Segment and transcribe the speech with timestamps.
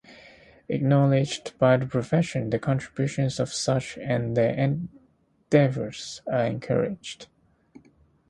[0.67, 7.27] Acknowledged by the profession, the contributions of such and their endeavors are encouraged.